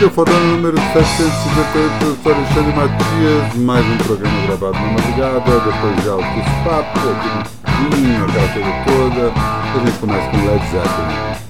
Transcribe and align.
Bem-vindo, 0.00 0.14
fotão 0.14 0.40
número 0.46 0.78
758, 0.94 2.04
eu 2.06 2.16
sou 2.22 2.32
Alexandre 2.32 2.72
Matias, 2.72 3.54
mais 3.56 3.84
um 3.84 3.98
programa 3.98 4.46
gravado 4.46 4.72
na 4.72 4.92
madrugada, 4.92 5.60
depois 5.60 6.02
de 6.02 6.08
altos 6.08 6.52
papos, 6.64 7.02
aquele 7.64 7.96
vinho, 7.96 8.24
aquela 8.24 8.48
coisa 8.48 8.72
toda, 8.86 9.32
a 9.34 9.84
gente 9.84 9.98
começa 9.98 10.30
com 10.30 10.36
Led 10.38 10.64
Zeppelin. 10.70 11.49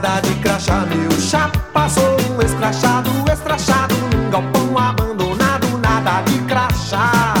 nada 0.00 0.20
de 0.20 0.34
crachá, 0.36 0.86
meu 0.86 1.10
chá 1.20 1.50
passou 1.72 2.16
um 2.30 2.40
escrachado, 2.40 3.10
escrachado 3.32 3.96
num 3.96 4.30
galpão 4.30 4.78
abandonado, 4.78 5.76
nada 5.78 6.22
de 6.22 6.38
crachá. 6.42 7.37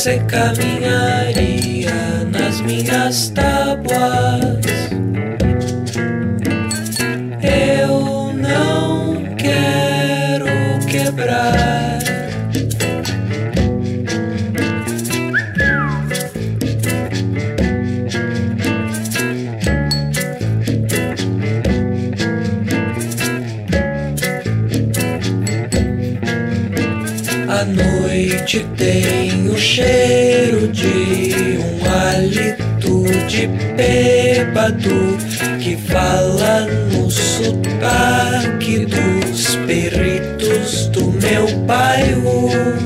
se 0.00 0.16
caminarían 0.26 1.84
as 2.34 2.62
minhas 2.62 3.30
tábuas. 3.34 4.59
cheiro 29.80 30.68
de 30.68 31.58
um 31.58 31.90
hálito 31.90 33.04
de 33.26 33.46
bêbado 33.46 35.16
que 35.58 35.76
fala 35.76 36.66
no 36.92 37.10
sotaque 37.10 38.86
dos 38.86 39.56
peritos 39.66 40.86
do 40.88 41.10
meu 41.12 41.46
bairro. 41.60 42.79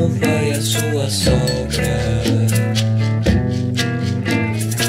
como 0.00 0.08
vai 0.18 0.52
a 0.52 0.62
sua 0.62 1.10
sogra? 1.10 2.00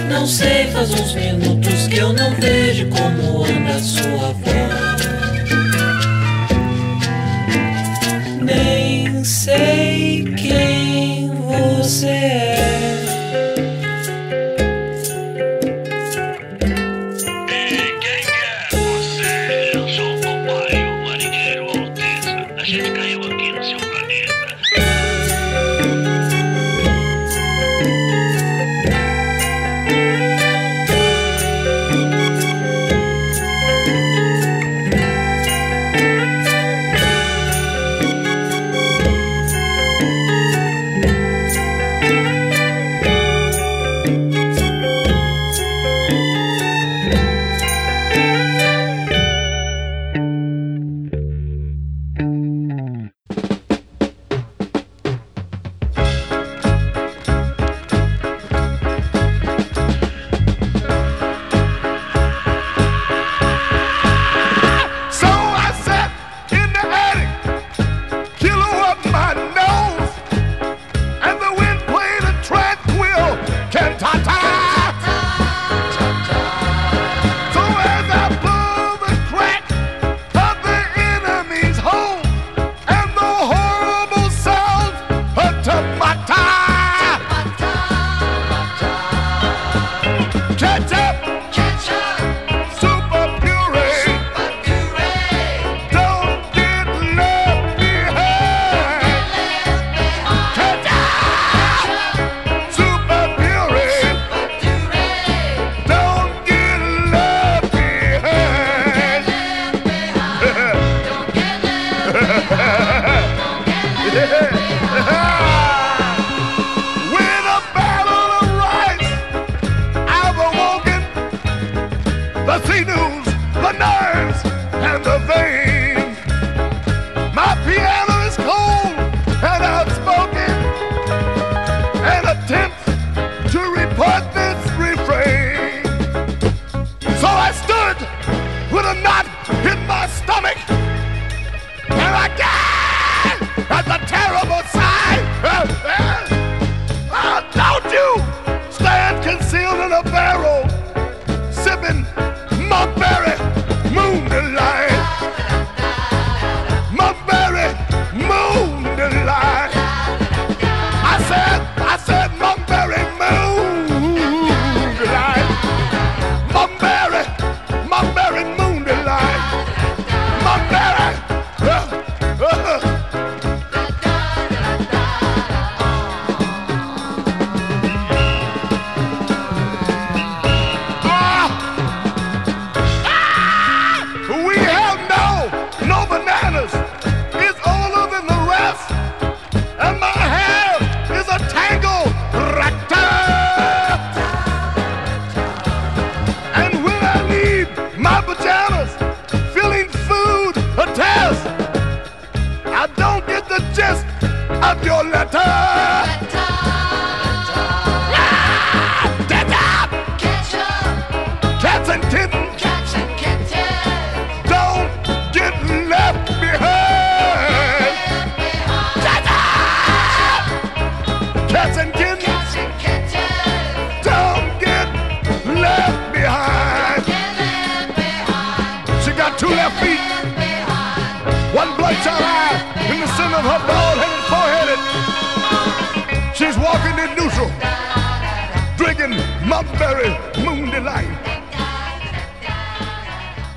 Não 0.09 0.25
sei, 0.25 0.67
faz 0.67 0.91
uns 0.91 1.13
minutos 1.13 1.87
que 1.87 1.97
eu 1.97 2.13
não 2.13 2.33
vejo 2.35 2.87
como 2.87 3.43
anda 3.43 3.75
a 3.75 3.79
sua 3.79 4.31
voz. 4.33 4.70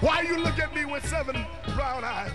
Why 0.04 0.20
you 0.20 0.36
look 0.36 0.58
at 0.58 0.74
me 0.74 0.84
with 0.84 1.08
seven 1.08 1.46
brown 1.74 2.04
eyes? 2.04 2.30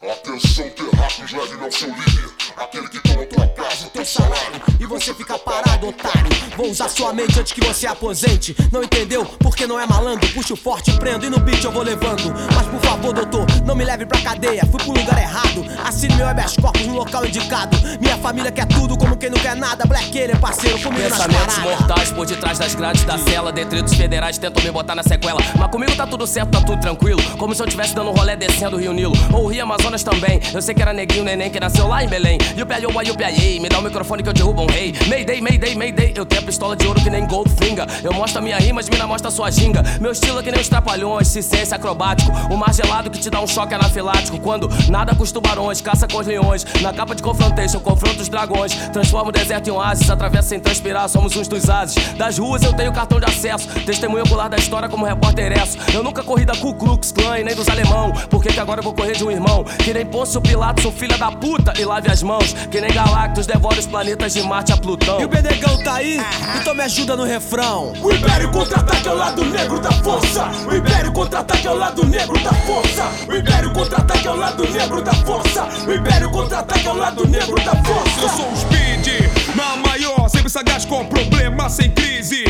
I 0.00 0.14
feel 0.22 0.38
so 0.38 0.70
good, 0.76 1.72
so. 1.72 2.45
Aquele 2.56 2.88
que 2.88 2.98
toma 3.00 3.26
tua 3.26 3.46
casa, 3.48 3.86
teu 3.92 4.04
salário. 4.04 4.62
E 4.80 4.86
você 4.86 5.12
fica 5.12 5.38
parado, 5.38 5.88
otário. 5.88 6.26
Vou 6.56 6.70
usar 6.70 6.88
sua 6.88 7.12
mente 7.12 7.38
antes 7.38 7.52
que 7.52 7.60
você 7.60 7.86
aposente. 7.86 8.56
Não 8.72 8.82
entendeu? 8.82 9.26
Porque 9.40 9.66
não 9.66 9.78
é 9.78 9.86
malandro. 9.86 10.26
Puxo 10.32 10.56
forte, 10.56 10.90
prendo 10.92 11.26
e 11.26 11.30
no 11.30 11.38
beat 11.38 11.62
eu 11.62 11.70
vou 11.70 11.82
levando. 11.82 12.32
Mas 12.54 12.66
por 12.66 12.80
favor, 12.80 13.12
doutor, 13.12 13.46
não 13.66 13.74
me 13.74 13.84
leve 13.84 14.06
pra 14.06 14.18
cadeia. 14.22 14.62
Fui 14.70 14.82
pro 14.82 14.92
lugar 14.92 15.18
errado. 15.18 15.66
Assine 15.84 16.14
meu 16.14 16.26
habeas 16.26 16.56
corpus 16.56 16.86
no 16.86 16.94
local 16.94 17.26
indicado. 17.26 17.76
Minha 18.00 18.16
família 18.16 18.50
quer 18.50 18.66
tudo 18.66 18.96
como 18.96 19.18
quem 19.18 19.28
não 19.28 19.38
quer 19.38 19.54
nada. 19.54 19.84
Black 19.84 20.16
ele 20.16 20.32
é 20.32 20.36
parceiro 20.36 20.80
comigo 20.80 21.02
Pensamentos 21.02 21.58
mortais 21.58 22.10
por 22.10 22.26
detrás 22.26 22.58
das 22.58 22.74
grades 22.74 23.04
da 23.04 23.18
cela. 23.18 23.52
Detritos 23.52 23.94
federais 23.94 24.38
tentam 24.38 24.64
me 24.64 24.70
botar 24.70 24.94
na 24.94 25.02
sequela. 25.02 25.40
Mas 25.58 25.70
comigo 25.70 25.94
tá 25.94 26.06
tudo 26.06 26.26
certo, 26.26 26.52
tá 26.52 26.60
tudo 26.62 26.80
tranquilo. 26.80 27.20
Como 27.36 27.54
se 27.54 27.62
eu 27.62 27.66
tivesse 27.66 27.94
dando 27.94 28.10
um 28.10 28.14
rolê 28.14 28.34
descendo 28.34 28.76
o 28.76 28.80
Rio 28.80 28.94
Nilo. 28.94 29.14
Ou 29.32 29.44
o 29.44 29.46
Rio 29.48 29.62
Amazonas 29.62 30.02
também. 30.02 30.40
Eu 30.54 30.62
sei 30.62 30.74
que 30.74 30.80
era 30.80 30.94
neguinho, 30.94 31.24
neném 31.24 31.50
que 31.50 31.60
nasceu 31.60 31.86
lá 31.86 32.02
em 32.02 32.08
Belém. 32.08 32.38
E 32.56 32.62
o 32.62 32.66
piaiô, 32.66 32.90
e 33.02 33.10
o 33.10 33.14
piaiê. 33.16 33.60
Me 33.60 33.68
dá 33.68 33.78
o 33.78 33.82
microfone 33.82 34.22
que 34.22 34.28
eu 34.28 34.32
derrubo 34.32 34.62
um 34.62 34.66
rei. 34.66 34.94
Mayday, 35.08 35.40
mayday, 35.40 35.74
mayday. 35.74 36.12
Eu 36.14 36.26
tenho 36.26 36.42
a 36.42 36.44
pistola 36.44 36.76
de 36.76 36.86
ouro 36.86 37.00
que 37.00 37.10
nem 37.10 37.26
Goldfinger. 37.26 37.86
Eu 38.02 38.12
mostro 38.12 38.38
a 38.38 38.42
minha 38.42 38.58
rima, 38.58 38.80
as 38.80 38.88
mina 38.88 39.06
mostra 39.06 39.30
sua 39.30 39.50
ginga. 39.50 39.82
Meu 40.00 40.12
estilo 40.12 40.40
é 40.40 40.42
que 40.42 40.50
nem 40.50 40.60
os 40.60 40.68
trapalhões, 40.68 41.28
ciência 41.28 41.76
acrobático. 41.76 42.30
O 42.50 42.56
mar 42.56 42.72
gelado 42.74 43.10
que 43.10 43.18
te 43.18 43.30
dá 43.30 43.40
um 43.40 43.46
choque 43.46 43.74
anafilático. 43.74 44.38
Quando 44.40 44.68
nada 44.88 45.14
com 45.14 45.22
os 45.22 45.32
tubarões, 45.32 45.80
caça 45.80 46.06
com 46.06 46.18
os 46.18 46.26
leões. 46.26 46.64
Na 46.80 46.92
capa 46.92 47.14
de 47.14 47.22
confrontation, 47.22 47.80
confronto 47.80 48.20
os 48.20 48.28
dragões. 48.28 48.74
Transforma 48.92 49.30
o 49.30 49.32
deserto 49.32 49.68
em 49.68 49.72
oásis, 49.72 50.08
atravessa 50.08 50.48
sem 50.48 50.60
transpirar, 50.60 51.08
somos 51.08 51.36
uns 51.36 51.48
dos 51.48 51.68
ases. 51.68 51.96
Das 52.14 52.38
ruas 52.38 52.62
eu 52.62 52.72
tenho 52.72 52.92
cartão 52.92 53.18
de 53.18 53.26
acesso. 53.26 53.68
Testemunho 53.84 54.24
ocular 54.24 54.48
da 54.48 54.56
história 54.56 54.88
como 54.88 55.04
repórter 55.04 55.52
esso. 55.52 55.76
Eu 55.92 56.02
nunca 56.02 56.22
corri 56.22 56.44
da 56.44 56.54
Ku 56.56 56.74
Klux 56.74 57.12
Klan 57.12 57.38
e 57.38 57.44
nem 57.44 57.54
dos 57.54 57.68
alemão. 57.68 58.12
Por 58.30 58.42
que 58.42 58.52
que 58.52 58.60
agora 58.60 58.80
eu 58.80 58.84
vou 58.84 58.94
correr 58.94 59.12
de 59.12 59.24
um 59.24 59.30
irmão? 59.30 59.64
Que 59.64 59.92
nem 59.92 60.04
Pôncio 60.06 60.40
Pilatos, 60.40 60.82
sou 60.82 60.92
filha 60.92 61.16
da 61.18 61.30
puta 61.30 61.72
e 61.78 61.84
lave 61.84 62.10
as 62.10 62.22
mãos. 62.22 62.35
Que 62.70 62.80
nem 62.80 62.92
Galactus, 62.92 63.46
devora 63.46 63.78
os 63.78 63.86
planetas 63.86 64.32
de 64.32 64.42
Marte 64.42 64.72
a 64.72 64.76
Plutão. 64.76 65.20
E 65.20 65.24
o 65.24 65.28
Benegão 65.28 65.82
tá 65.82 65.94
aí? 65.94 66.20
Então 66.60 66.74
me 66.74 66.82
ajuda 66.82 67.16
no 67.16 67.24
refrão. 67.24 67.92
O 68.02 68.12
Império 68.12 68.50
contra-ataque 68.50 69.08
ao 69.08 69.16
lado 69.16 69.44
negro 69.44 69.80
da 69.80 69.92
força. 69.92 70.48
O 70.68 70.74
Império 70.74 71.12
contra-ataque 71.12 71.66
ao 71.66 71.76
lado 71.76 72.04
negro 72.06 72.38
da 72.42 72.52
força. 72.52 73.10
O 73.28 73.36
Império 73.36 73.72
contra-ataque 73.72 74.28
ao 74.28 74.36
lado 74.36 74.68
negro 74.68 75.02
da 75.02 75.14
força. 75.14 75.68
O 75.86 75.92
Império 75.92 76.30
contra-ataque 76.30 76.88
ao 76.88 76.96
lado 76.96 77.26
negro 77.26 77.56
da 77.56 77.76
força. 77.84 78.20
Eu 78.20 78.28
sou 78.28 78.52
o 78.52 78.56
Speed, 78.56 79.06
na 79.54 79.76
maior, 79.76 80.28
sempre 80.28 80.50
sagaz 80.50 80.84
com 80.84 81.04
problema, 81.06 81.68
sem 81.68 81.90
crise. 81.90 82.44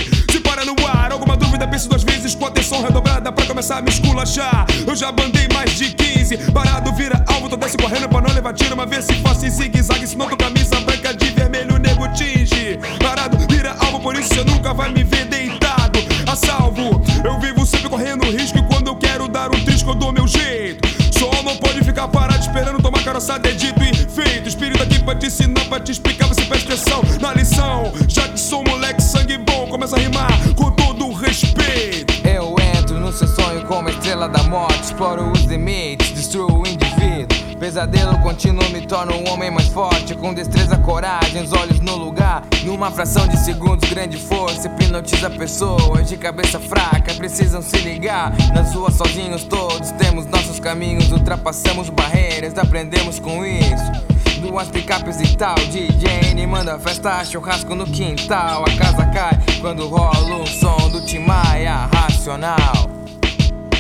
Para 0.57 0.65
no 0.65 0.75
ar, 0.87 1.13
alguma 1.13 1.37
dúvida, 1.37 1.69
pense 1.69 1.87
duas 1.87 2.03
vezes 2.03 2.35
com 2.35 2.47
atenção 2.47 2.83
redobrada 2.83 3.31
pra 3.31 3.45
começar 3.45 3.77
a 3.77 3.83
me 3.83 3.91
esculachar. 3.91 4.65
Eu 4.87 4.97
já 4.97 5.13
bandei 5.13 5.47
mais 5.53 5.73
de 5.73 5.91
15, 5.91 6.51
parado 6.51 6.95
vira 6.95 7.23
alvo, 7.27 7.51
tô 7.51 7.59
desce 7.59 7.77
correndo 7.77 8.09
pra 8.09 8.23
não 8.23 8.33
levar 8.33 8.55
tiro, 8.55 8.73
uma 8.73 8.87
vez 8.87 9.05
se 9.05 9.13
faça 9.17 9.47
em 9.47 9.51
zigue-zague, 9.51 10.07
senão 10.07 10.27
tua 10.29 10.39
camisa 10.39 10.81
branca 10.81 11.13
de 11.13 11.27
vermelho, 11.27 11.77
nego 11.77 12.09
tinge. 12.15 12.81
Parado 12.99 13.37
vira 13.51 13.77
alvo, 13.81 14.01
por 14.01 14.15
isso 14.15 14.33
você 14.33 14.45
nunca 14.45 14.73
vai 14.73 14.91
me 14.91 15.05
ver 15.05 15.27
deitado. 15.27 15.99
A 16.27 16.35
salvo, 16.35 17.03
eu 17.23 17.39
vivo 17.39 17.67
sempre 17.67 17.91
correndo 17.91 18.25
risco 18.25 18.57
e 18.57 18.63
quando 18.63 18.87
eu 18.87 18.97
quero 18.97 19.29
dar 19.29 19.55
um 19.55 19.63
trisco 19.63 19.91
eu 19.91 19.95
dou 19.95 20.11
meu 20.11 20.27
jeito. 20.27 20.89
Só 21.13 21.43
não 21.43 21.55
pode 21.59 21.85
ficar 21.85 22.09
parado 22.09 22.41
esperando 22.41 22.81
tomar 22.81 23.05
caroçada, 23.05 23.47
é 23.47 23.53
dito 23.53 23.83
e 23.83 23.95
feito. 23.95 24.49
Espírito 24.49 24.83
aqui 24.83 25.01
pra 25.01 25.15
te 25.15 25.27
ensinar, 25.27 25.67
pra 25.67 25.81
te 25.81 25.93
explicar, 25.93 26.27
você 26.29 26.47
presta 26.47 26.73
atenção 26.73 27.03
na 27.21 27.35
lição. 27.35 27.93
Já 28.09 28.27
que 28.27 28.41
sou 28.41 28.65
moleque, 28.65 29.03
sangue 29.03 29.37
começa 29.77 29.97
a 29.97 29.99
rimar 29.99 30.55
com 30.55 30.71
todo 30.71 31.13
respeito. 31.13 32.27
Eu 32.27 32.57
entro 32.79 32.99
no 32.99 33.13
seu 33.13 33.29
sonho 33.29 33.63
como 33.67 33.91
estrela 33.91 34.27
da 34.27 34.43
morte, 34.45 34.85
exploro 34.85 35.31
os 35.31 35.43
limites, 35.43 36.13
destruo 36.13 36.63
o 36.63 36.67
indivíduo. 36.67 37.37
Pesadelo 37.61 38.19
contínuo 38.21 38.67
me 38.71 38.87
torna 38.87 39.13
um 39.13 39.29
homem 39.29 39.51
mais 39.51 39.69
forte, 39.69 40.15
com 40.15 40.33
destreza, 40.33 40.79
coragem, 40.79 41.43
os 41.43 41.53
olhos 41.53 41.79
no 41.81 41.95
lugar. 41.95 42.43
Numa 42.65 42.91
fração 42.91 43.29
de 43.29 43.37
segundos, 43.37 43.87
grande 43.91 44.17
força 44.17 44.67
hipnotiza 44.67 45.29
pessoas 45.29 46.09
de 46.09 46.17
cabeça 46.17 46.59
fraca, 46.59 47.13
precisam 47.13 47.61
se 47.61 47.77
ligar. 47.77 48.33
Nas 48.55 48.75
ruas 48.75 48.95
sozinhos 48.95 49.45
todos 49.45 49.91
temos 49.93 50.25
nossos 50.25 50.59
caminhos, 50.59 51.13
ultrapassamos 51.13 51.91
barreiras, 51.91 52.57
aprendemos 52.57 53.19
com 53.19 53.45
isso. 53.45 54.06
Duas 54.41 54.69
picapes 54.69 55.21
e 55.21 55.37
tal, 55.37 55.55
DJ 55.55 56.33
N 56.33 56.47
manda 56.47 56.79
festa, 56.79 57.25
churrasco 57.25 57.75
no 57.75 57.87
quintal. 57.87 58.65
A 58.65 58.77
casa 58.77 59.07
cai 59.07 59.39
quando 59.61 59.89
rola 59.89 60.43
o 60.43 60.47
som 60.47 60.91
do 60.91 61.01
Timaya 61.05 61.89
racional. 61.93 62.91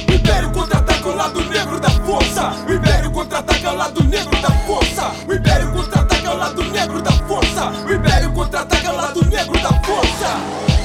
O 0.08 0.12
Império 0.12 0.50
contra-ataque 0.52 1.08
ao 1.08 1.14
lado 1.14 1.44
negro 1.44 1.78
da 1.78 1.90
força. 1.90 2.52
O 2.66 2.72
Império 2.72 3.10
contra-ataque 3.10 3.66
ao 3.66 3.76
lado 3.76 4.04
negro 4.04 4.40
da 4.40 4.50
força. 4.50 5.12
O 5.28 5.34
Império 5.34 5.72
contra-ataque 5.72 6.26
ao 6.26 6.36
lado 6.36 6.64
negro 6.64 7.02
da 7.02 7.12
força. 7.12 7.70
O 7.86 7.92
Império 7.92 8.32
contra-ataque 8.32 8.86
ao 8.86 8.96
lado 8.96 9.24
negro 9.26 9.58
da 9.60 9.72
força. 9.82 10.75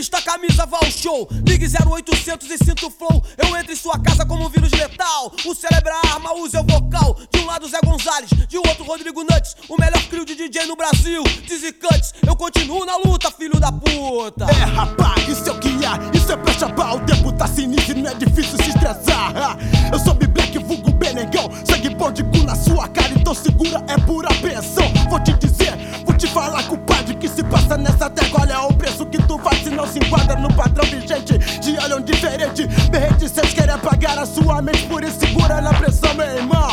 Vista 0.00 0.22
camisa, 0.22 0.64
vá 0.64 0.78
ao 0.78 0.90
show. 0.90 1.28
Ligue 1.46 1.66
0800 1.66 2.50
e 2.50 2.56
sinto 2.56 2.90
flow. 2.90 3.22
Eu 3.36 3.54
entro 3.54 3.70
em 3.70 3.76
sua 3.76 3.98
casa 3.98 4.24
como 4.24 4.46
um 4.46 4.48
vírus 4.48 4.72
letal. 4.72 5.30
O 5.44 5.54
cérebro 5.54 5.92
é 5.92 6.08
arma, 6.08 6.32
usa 6.36 6.62
o 6.62 6.64
vocal. 6.64 7.14
De 7.30 7.38
um 7.38 7.44
lado 7.44 7.68
Zé 7.68 7.80
Gonzalez, 7.84 8.30
de 8.48 8.56
outro 8.56 8.82
Rodrigo 8.82 9.22
Nantes. 9.22 9.54
O 9.68 9.76
melhor 9.78 10.02
crew 10.04 10.24
de 10.24 10.34
DJ 10.34 10.64
no 10.64 10.74
Brasil. 10.74 11.22
Dizzy 11.46 11.74
Cuts, 11.74 12.14
eu 12.26 12.34
continuo 12.34 12.86
na 12.86 12.96
luta, 12.96 13.30
filho 13.30 13.60
da 13.60 13.70
puta. 13.70 14.46
É 14.46 14.64
rapaz, 14.64 15.28
isso 15.28 15.50
é 15.50 15.52
o 15.52 15.58
que 15.58 15.68
há. 15.84 15.98
Isso 16.16 16.32
é 16.32 16.36
pra 16.38 16.54
chapar. 16.54 16.96
O 16.96 17.00
tempo 17.00 17.30
tá 17.32 17.46
sinistro 17.46 17.98
e 17.98 18.00
não 18.00 18.10
é 18.10 18.14
difícil 18.14 18.56
se 18.56 18.70
estressar. 18.70 19.58
Eu 19.92 19.98
sou 19.98 20.14
B-Black, 20.14 20.58
vulgo 20.60 20.92
Benegão. 20.92 21.50
Segue 21.66 21.90
bom 21.90 22.10
de 22.10 22.24
cu 22.24 22.38
na 22.38 22.56
sua 22.56 22.88
cara, 22.88 23.12
então 23.12 23.34
segura, 23.34 23.84
é 23.86 23.98
pura 23.98 24.28
pressão. 24.36 24.90
Vou 25.10 25.20
te 25.20 25.34
dizer, 25.34 25.76
vou 26.06 26.16
te 26.16 26.26
falar 26.26 26.62
com 26.62 26.76
o 26.76 26.78
pai 26.78 26.99
que 27.20 27.28
se 27.28 27.44
passa 27.44 27.76
nessa 27.76 28.08
terra. 28.08 28.30
Olha 28.40 28.54
é 28.54 28.58
o 28.58 28.72
preço 28.72 29.04
que 29.06 29.18
tu 29.22 29.38
faz 29.38 29.62
se 29.62 29.70
não 29.70 29.86
se 29.86 29.98
enquadra 29.98 30.36
no 30.36 30.52
padrão 30.54 30.84
vigente. 30.86 31.38
de 31.60 31.78
olho 31.78 32.00
diferente, 32.02 32.66
me 32.90 32.98
reticentes 32.98 33.52
querem 33.52 33.74
apagar 33.74 34.18
a 34.18 34.24
sua 34.24 34.62
mente. 34.62 34.86
Por 34.86 35.04
isso 35.04 35.20
segura 35.20 35.60
na 35.60 35.72
pressão, 35.74 36.14
meu 36.14 36.26
irmão. 36.26 36.68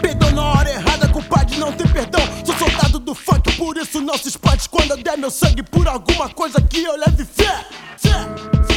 Perdeu 0.00 0.30
na 0.30 0.42
hora 0.42 0.70
errada, 0.70 1.08
culpado 1.08 1.54
não 1.58 1.72
tem 1.72 1.86
perdão. 1.88 2.20
Sou 2.44 2.56
soldado 2.56 3.00
do 3.00 3.14
funk, 3.14 3.52
por 3.56 3.76
isso 3.76 4.00
não 4.00 4.16
se 4.16 4.28
espante 4.28 4.68
quando 4.68 4.92
eu 4.92 5.02
der 5.02 5.18
meu 5.18 5.30
sangue 5.30 5.62
por 5.62 5.88
alguma 5.88 6.28
coisa 6.28 6.60
que 6.60 6.84
eu 6.84 6.96
leve 6.96 7.24
fé. 7.24 7.66
Fé, 7.98 8.10
fé. 8.66 8.71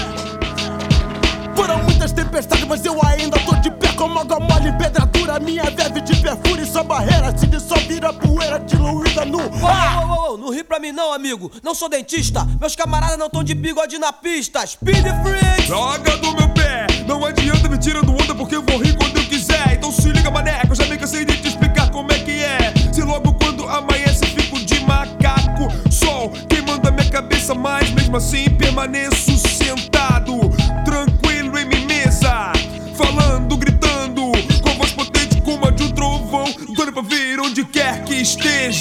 Foram 1.56 1.84
muitas 1.84 2.12
tempestades, 2.12 2.66
mas 2.66 2.86
eu 2.86 3.00
ainda 3.06 3.40
tô 3.40 3.56
de 3.56 3.72
pé 3.72 3.94
como 3.94 4.20
água 4.20 4.40
mole 4.40 4.70
em 4.70 4.78
pedra 4.78 5.06
dura. 5.06 5.40
Minha 5.40 5.64
verve 5.64 6.02
de 6.02 6.16
perfura 6.18 6.62
e 6.62 6.66
sua 6.66 6.84
barreira 6.84 7.36
se 7.38 7.48
dissolve 7.48 7.86
vira 7.96 8.12
poeira 8.12 8.60
diluída 8.60 9.26
no 9.26 9.40
ar. 9.66 10.06
ô, 10.06 10.32
ô, 10.32 10.34
ô, 10.34 10.38
não 10.38 10.50
ri 10.50 10.64
pra 10.64 10.80
mim 10.80 10.92
não, 10.92 11.14
amigo. 11.14 11.52
Não 11.64 11.74
sou 11.74 11.88
dentista. 11.88 12.46
Meus 12.60 12.76
camaradas 12.76 13.18
não 13.18 13.30
tão 13.30 13.44
de 13.44 13.54
bigode 13.54 13.98
na 13.98 14.12
pista. 14.12 14.66
Speed 14.66 15.06
Freaks! 15.24 15.66
Joga 15.66 16.18
do 16.18 16.36
meu 16.36 16.50
pé, 16.50 16.88
não 17.08 17.24
adianta 17.26 17.70
me 17.70 17.78
tirando 17.78 18.12
onda 18.12 18.36
porque 18.36 18.56
eu 18.56 18.62
vou 18.64 18.78
rir 18.78 18.96
quando 18.98 19.18
eu 19.18 19.26
quiser. 19.26 19.74
Então 19.74 19.92
se 19.92 20.10
liga, 20.10 20.30
maneco, 20.30 20.68
eu 20.72 20.76
já 20.76 20.86
me 20.86 20.98
cansei 20.98 21.24
de 21.24 21.38
te 21.38 21.48
explicar 21.48 21.90
como 21.92 22.12
é 22.12 22.20
que 22.20 22.32
é. 22.32 22.74
Se 22.92 23.02
logo 23.02 23.34
quando 23.34 23.68
amanhece 23.70 24.26
fico 24.26 24.60
de 24.60 24.80
macaco, 24.82 25.70
sol 25.90 26.32
queimando 26.50 26.88
a 26.88 26.92
minha 26.92 27.10
cabeça, 27.10 27.54
mas 27.56 27.90
mesmo 27.92 28.18
assim 28.18 28.50
permaneço 28.50 29.35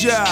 esteja. 0.04 0.24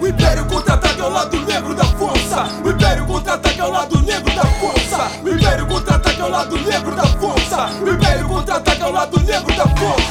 O 0.00 0.06
Império 0.06 0.44
contra-ataca 0.46 1.02
ao 1.02 1.10
lado 1.10 1.40
negro 1.42 1.74
da 1.74 1.84
força. 1.84 2.48
O 2.64 2.70
Império 2.70 3.06
contra-ataca 3.06 3.62
ao 3.62 3.70
lado 3.70 4.02
negro 4.02 4.34
da 4.34 4.44
força. 4.44 5.10
O 5.22 5.28
Império 5.28 5.66
contra-ataca 5.66 6.22
ao 6.22 6.30
lado 6.30 6.58
negro 6.58 6.94
da 6.96 7.06
força. 7.06 7.70
O 7.80 7.88
Império 7.88 8.28
contra-ataca 8.28 8.84
ao 8.84 8.92
lado 8.92 9.20
negro 9.20 9.54
da 9.54 9.68
força. 9.76 10.01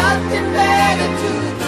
Nothing 0.00 0.52
better 0.54 1.08
to 1.20 1.54
do. 1.54 1.59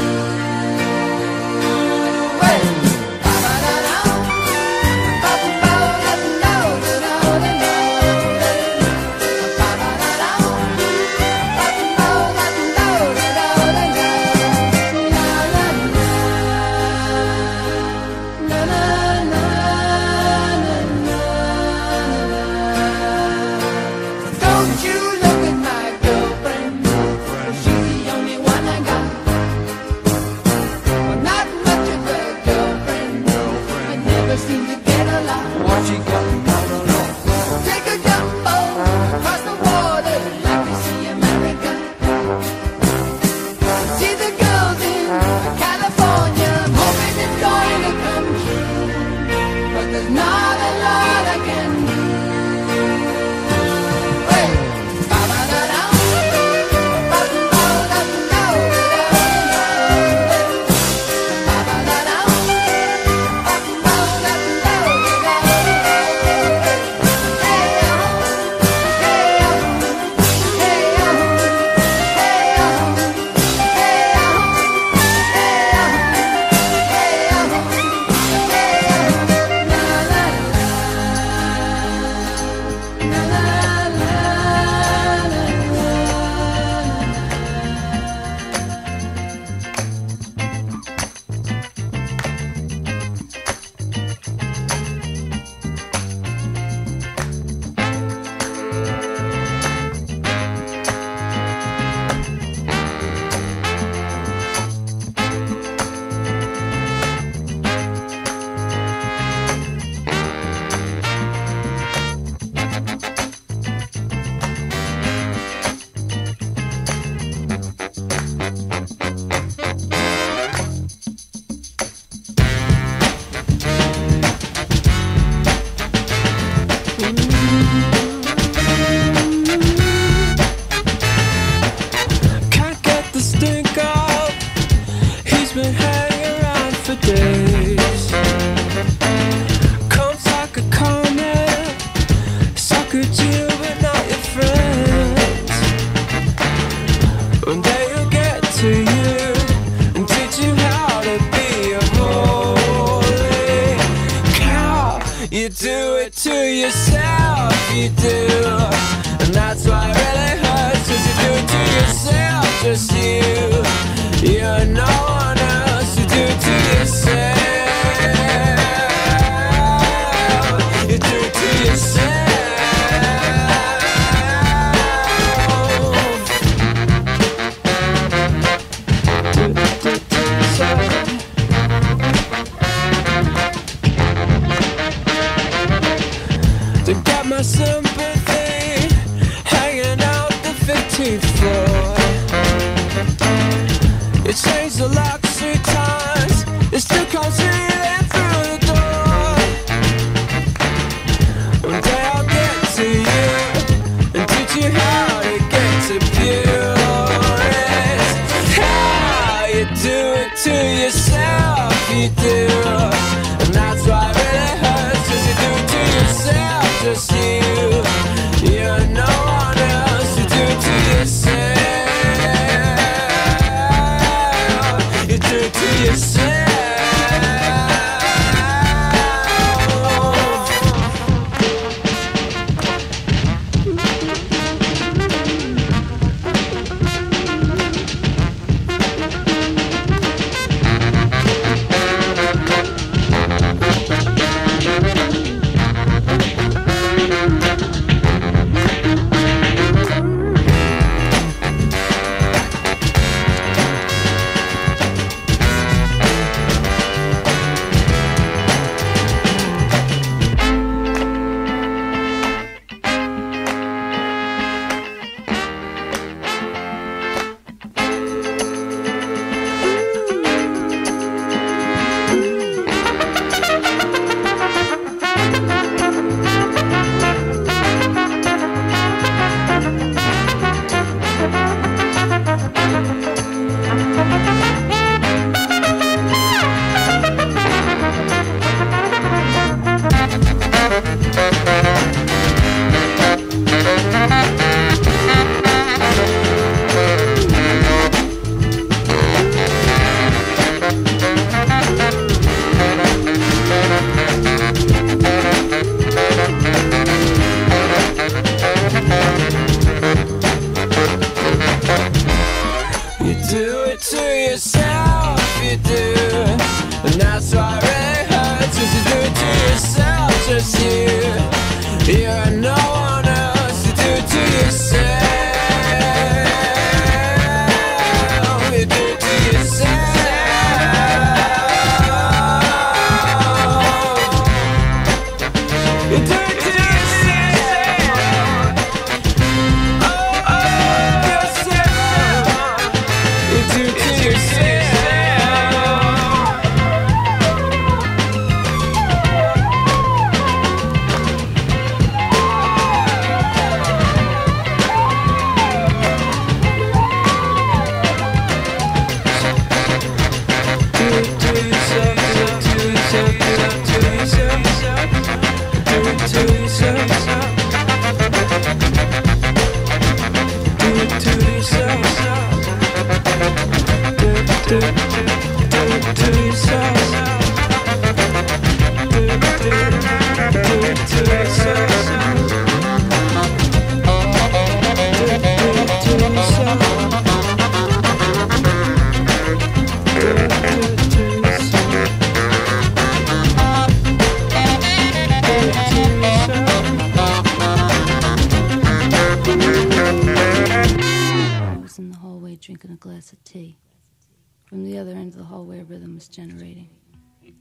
do 375.95 376.27
yourself. 376.27 377.02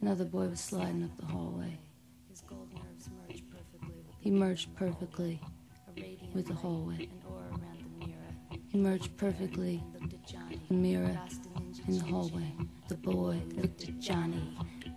Another 0.01 0.25
boy 0.25 0.47
was 0.47 0.59
sliding 0.59 1.03
up 1.03 1.17
the 1.17 1.25
hallway. 1.25 1.77
His 2.29 2.41
gold 2.41 2.73
nerves 2.73 3.09
merged 3.27 3.43
perfectly. 3.49 4.03
He 4.19 4.31
merged 4.31 4.75
perfectly 4.75 5.41
with 6.33 6.47
the 6.47 6.53
hallway. 6.53 7.09
He 8.67 8.77
merged 8.77 9.17
perfectly 9.17 9.83
the 10.67 10.73
mirror 10.73 11.19
in 11.87 11.97
the 11.97 12.03
hallway. 12.05 12.53
The 12.87 12.95
boy 12.95 13.41
looked 13.55 13.83
at 13.83 13.99
Johnny. 13.99 14.57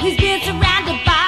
he's 0.00 0.16
been 0.16 0.40
surrounded 0.42 1.04
by 1.04 1.27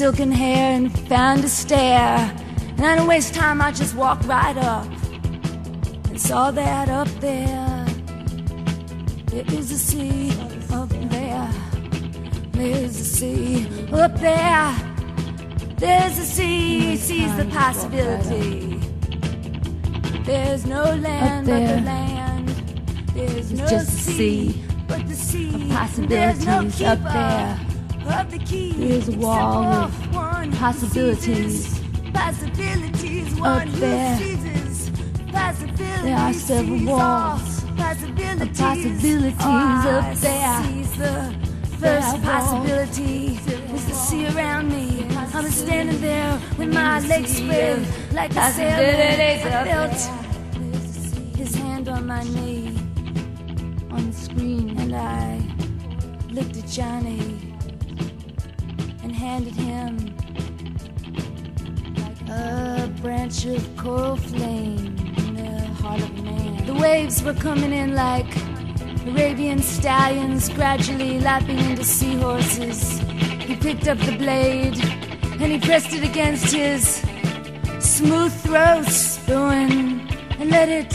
silken 0.00 0.32
hair 0.32 0.72
and 0.72 0.90
found 1.10 1.44
a 1.44 1.48
stair. 1.48 2.16
And 2.78 2.80
I 2.80 2.94
didn't 2.94 3.06
waste 3.06 3.34
time, 3.34 3.60
I 3.60 3.70
just 3.70 3.94
walked 3.94 4.24
right 4.24 4.56
up 4.56 4.86
and 6.08 6.18
saw 6.18 6.50
that 6.52 6.88
up 6.88 7.08
there. 7.20 7.86
There 9.26 9.44
is 9.52 9.70
a 9.70 9.78
sea 9.78 10.30
up 10.72 10.88
there. 10.88 11.50
There's 12.52 12.98
a 12.98 13.04
sea 13.04 13.68
up 13.92 14.14
there. 14.20 14.74
There's 15.76 16.18
a 16.18 16.24
sea, 16.24 16.96
sees 16.96 17.36
the 17.36 17.44
possibility. 17.44 18.80
There's 20.24 20.64
no 20.64 20.84
land 20.94 21.46
but 21.46 21.66
the 21.66 21.80
land. 21.82 22.48
There's 23.12 23.52
no 23.52 23.66
sea 23.84 24.64
but 24.88 25.06
the 25.06 25.14
sea. 25.14 25.50
There's 26.06 26.46
no 26.46 26.62
possibilities 26.62 26.82
up 26.84 27.02
there. 27.02 27.69
There's 28.02 29.08
a 29.08 29.16
wall 29.18 29.64
of 29.64 29.92
possibilities 30.58 31.80
up 33.42 33.68
there. 33.68 34.18
There 36.02 36.16
are 36.16 36.32
several 36.32 36.84
walls 36.86 37.62
of 37.64 37.76
possibilities 37.76 39.40
up 39.40 40.14
there. 40.16 40.62
First 41.78 42.22
possibility 42.22 43.38
is 43.72 43.84
to 43.86 43.94
see 43.94 44.26
around 44.28 44.68
me. 44.70 45.06
I'm 45.32 45.50
standing 45.50 46.00
there 46.00 46.40
with 46.58 46.72
my 46.74 47.00
legs 47.00 47.36
spread 47.36 47.86
like 48.12 48.32
a 48.32 48.50
sailor. 48.52 49.46
I 49.46 49.64
felt 49.64 50.00
his 51.36 51.54
hand 51.54 51.88
on 51.88 52.06
my 52.06 52.22
knee 52.24 52.76
on 53.90 54.10
the 54.10 54.16
screen, 54.16 54.78
and 54.78 54.94
I 54.94 55.40
looked 56.30 56.56
at 56.56 56.66
Johnny 56.66 57.29
handed 59.20 59.54
him 59.54 60.16
a 62.30 62.90
branch 63.02 63.44
of 63.44 63.76
coral 63.76 64.16
flame 64.16 64.96
in 65.18 65.34
the 65.34 65.60
heart 65.82 66.00
of 66.00 66.24
man. 66.24 66.64
The 66.64 66.72
waves 66.72 67.22
were 67.22 67.34
coming 67.34 67.70
in 67.70 67.94
like 67.94 68.34
Arabian 69.06 69.60
stallions, 69.60 70.48
gradually 70.48 71.20
lapping 71.20 71.58
into 71.58 71.84
seahorses. 71.84 73.00
He 73.48 73.56
picked 73.56 73.88
up 73.88 73.98
the 73.98 74.16
blade 74.16 74.82
and 75.40 75.52
he 75.52 75.58
pressed 75.58 75.92
it 75.92 76.02
against 76.02 76.54
his 76.54 77.04
smooth 77.78 78.32
throat, 78.42 78.86
spewing, 78.86 80.08
and 80.38 80.48
let 80.48 80.70
it 80.70 80.92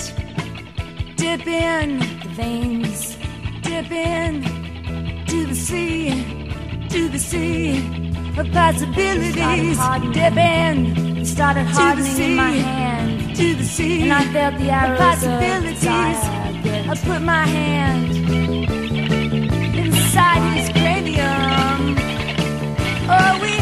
dip 1.15 1.45
in 1.45 1.99
the 1.99 2.30
veins, 2.30 3.17
dip 3.61 3.91
in 3.91 4.41
to 5.28 5.45
the 5.45 5.55
sea, 5.55 6.09
to 6.89 7.07
the 7.07 7.19
sea 7.19 8.05
of 8.38 8.52
possibilities. 8.52 9.78
Dip 10.14 10.38
in, 10.38 11.18
it 11.18 11.26
started 11.26 11.66
hardening 11.66 12.18
in 12.18 12.36
my 12.36 12.52
hand, 12.52 13.36
to 13.36 13.56
the 13.56 13.64
sea, 13.64 14.04
and 14.04 14.14
I 14.14 14.24
felt 14.34 14.58
the 14.58 14.70
arrows 14.70 15.00
of 15.24 15.30
possibilities. 15.40 16.20
I 16.88 16.96
put 17.04 17.22
my 17.22 17.46
hand 17.46 18.12
inside 19.78 20.42
his 20.58 20.70
cranium. 20.70 21.98
Oh, 23.08 23.40
we 23.42 23.55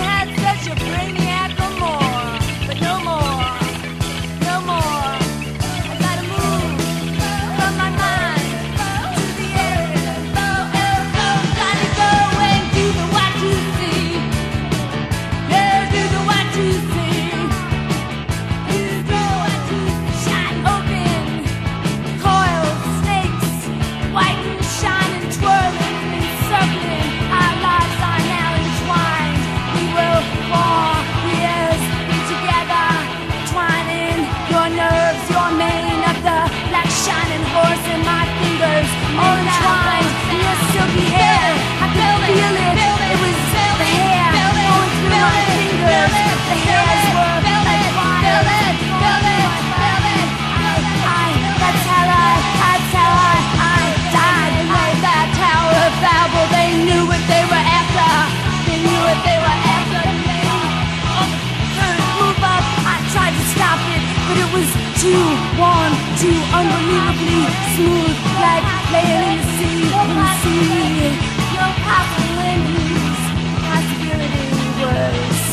unbelievably 66.94 67.44
smooth, 67.76 68.18
like 68.44 68.66
laying 68.94 69.24
in 69.32 69.38
the 69.40 69.48
sea, 69.58 69.82
in 70.00 70.10
the 70.18 70.30
sea. 70.42 71.18
No 71.56 71.66
possibilities. 71.88 73.22
Possibility 73.68 74.48
was 74.82 75.50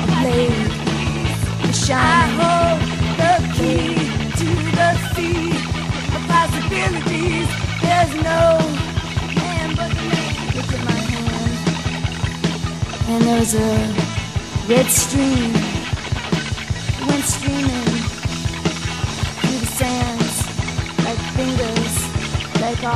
a 0.00 0.10
blade, 0.20 0.70
a 1.62 1.72
shine. 1.72 1.98
I 1.98 2.30
hold 2.38 2.78
the 3.20 3.34
key 3.56 3.88
to 4.38 4.48
the 4.78 4.90
sea 5.14 5.46
of 6.14 6.22
possibilities. 6.34 7.48
There's 7.82 8.14
no 8.30 8.42
man 9.34 9.68
but 9.78 9.90
the 9.96 10.02
me. 10.10 10.22
Look 10.54 10.70
at 10.76 10.82
my 10.90 11.00
hand, 11.12 11.54
and 13.08 13.20
there's 13.24 13.54
a 13.54 13.72
red 14.68 14.86
stream 14.86 15.63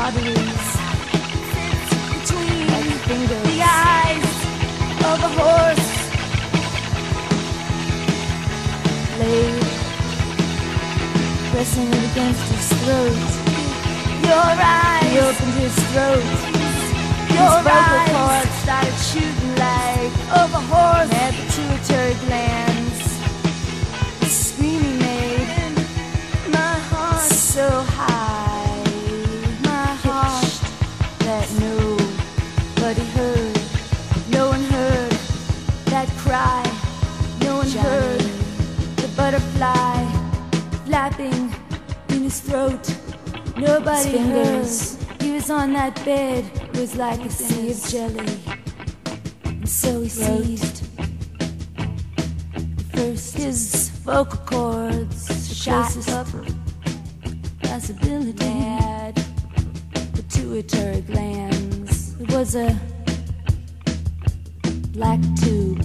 arteries. 0.09 0.69
Between 2.15 2.67
like 2.73 2.93
fingers. 3.09 3.43
the 3.51 3.61
eyes 3.63 4.31
of 5.11 5.19
a 5.29 5.31
horse 5.39 5.89
laid, 9.21 9.63
pressing 11.51 11.89
it 11.89 12.05
against 12.11 12.47
his 12.53 12.69
throat. 12.81 13.31
Your 14.29 14.51
eyes. 14.61 15.11
He 15.13 15.19
Nobody 43.59 44.19
heard. 44.19 44.69
He 45.21 45.33
was 45.33 45.51
on 45.51 45.73
that 45.73 45.95
bed. 46.05 46.45
It 46.55 46.79
was 46.79 46.95
like 46.95 47.21
a 47.25 47.31
sea 47.31 47.73
of 47.73 47.85
jelly. 47.89 48.39
And 49.45 49.69
so 49.69 50.01
he 50.01 50.09
seized. 50.09 50.87
First, 52.95 53.37
his 53.37 53.89
vocal 54.05 54.39
cords 54.47 55.61
shot 55.61 56.09
up. 56.11 56.29
Possibility 57.63 58.47
had 58.47 59.21
pituitary 60.15 61.01
glands. 61.01 62.15
It 62.21 62.31
was 62.31 62.55
a 62.55 62.79
black 64.93 65.21
tube. 65.43 65.83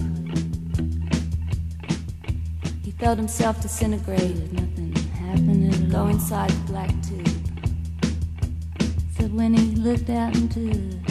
He 2.84 2.92
felt 2.92 3.18
himself 3.18 3.60
disintegrate. 3.60 4.52
Nothing 4.52 4.94
happened 5.18 5.90
Go 5.90 6.06
inside 6.06 6.50
the 6.50 6.72
black 6.72 6.90
tube. 7.02 7.23
When 9.34 9.52
he 9.52 9.74
looked 9.74 10.10
out 10.10 10.36
into 10.36 11.03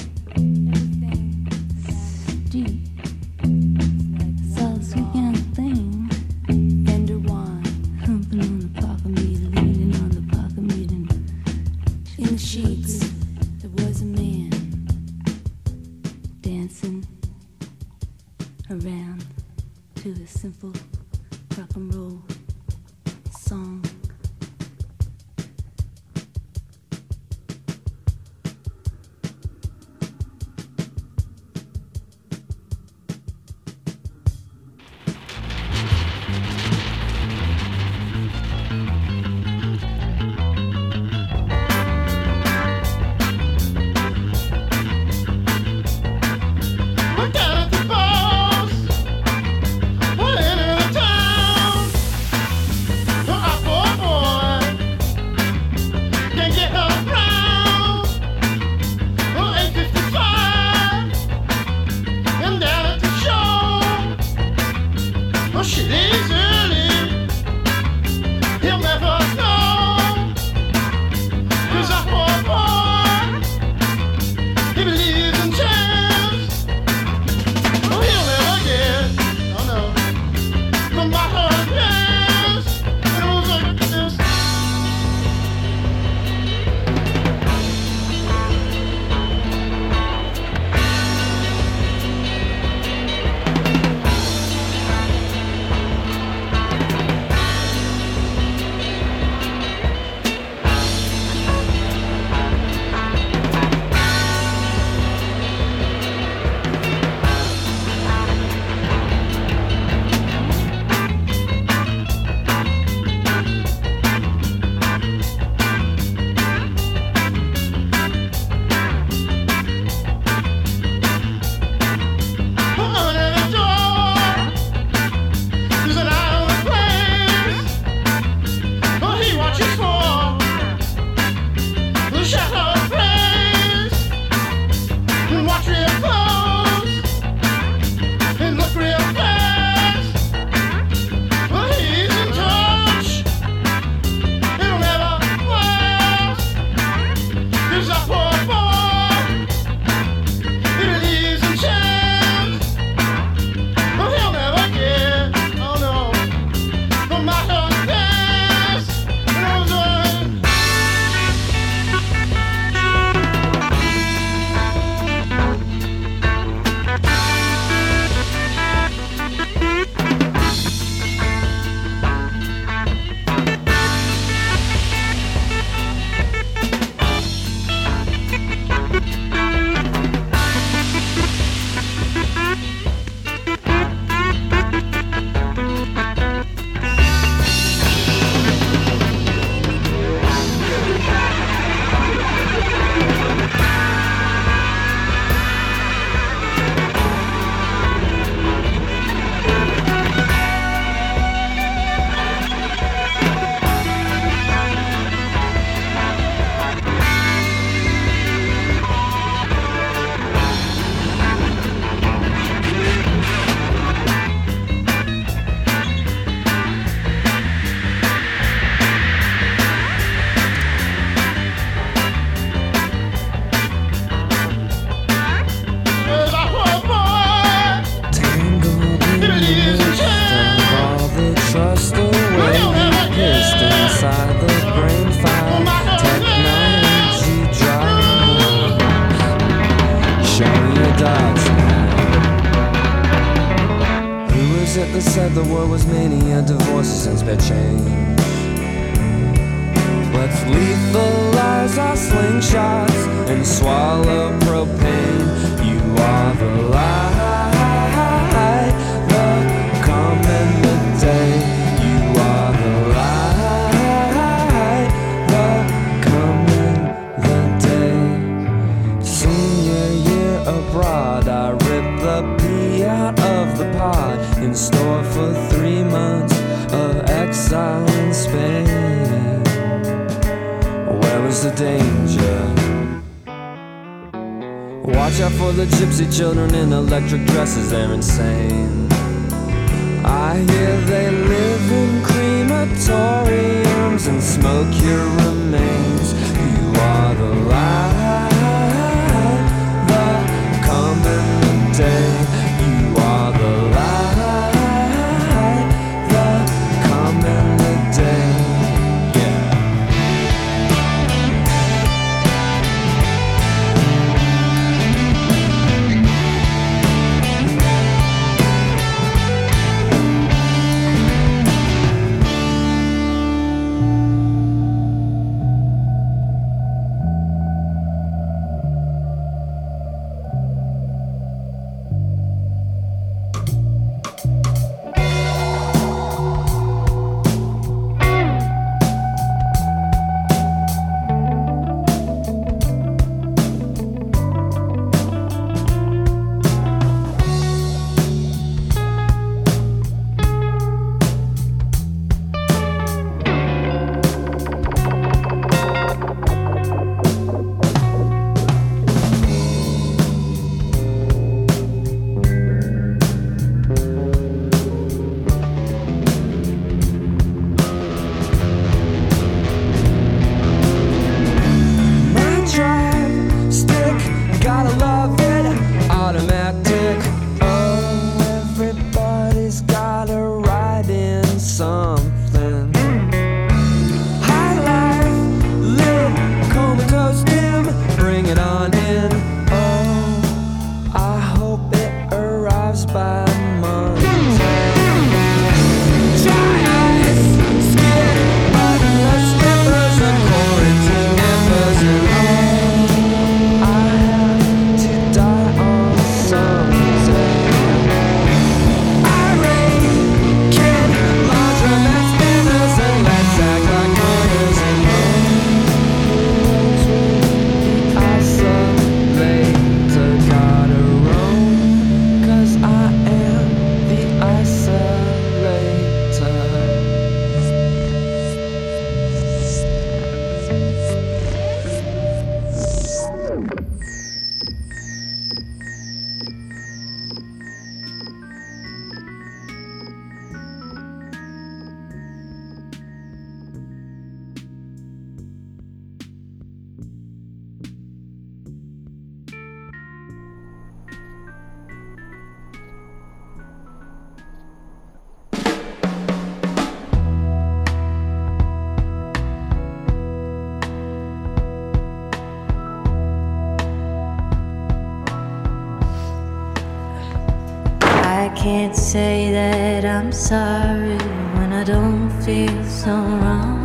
sorry 470.14 470.98
when 471.38 471.52
I 471.52 471.64
don't 471.64 472.12
feel 472.22 472.64
so 472.66 472.92
wrong 472.92 473.63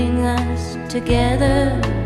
bring 0.00 0.24
us 0.24 0.78
together 0.90 1.99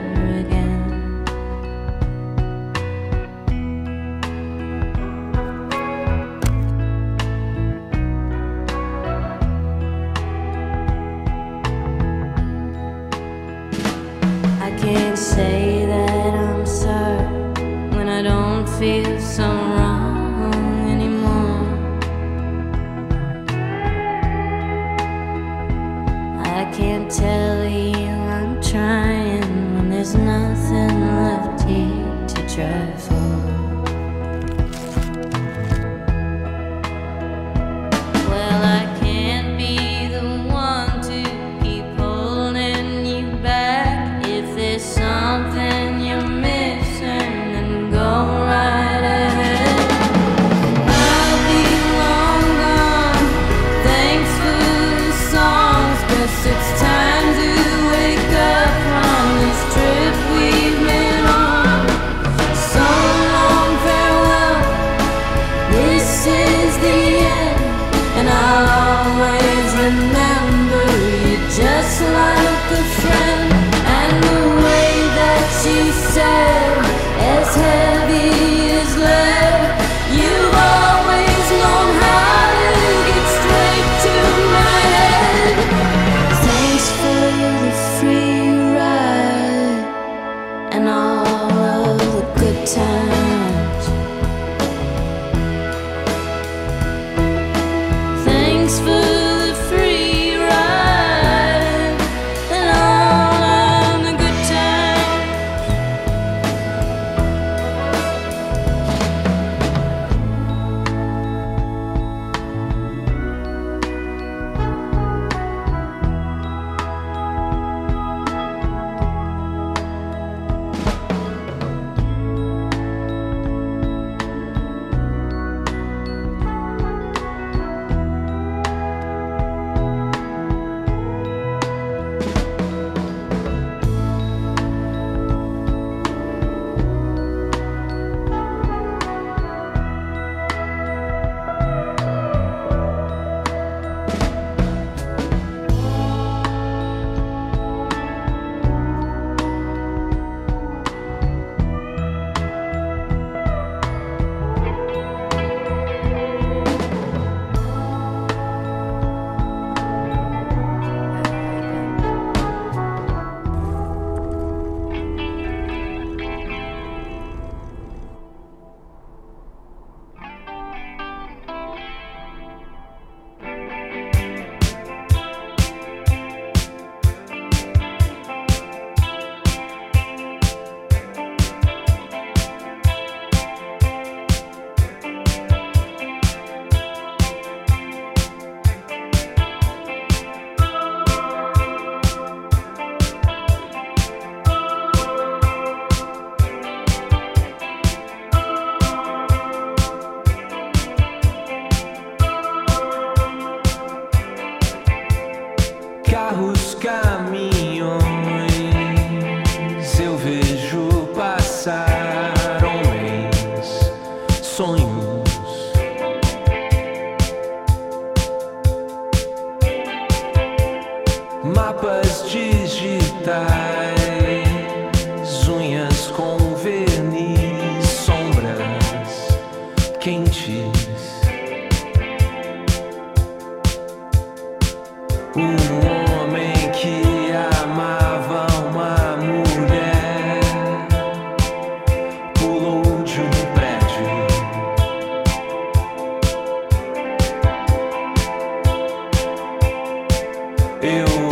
Eu 250.84 251.23